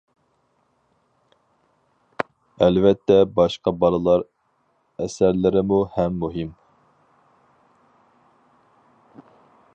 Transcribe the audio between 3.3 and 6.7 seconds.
باشقا بالىلار ئەسەرلىرىمۇ ھەم مۇھىم.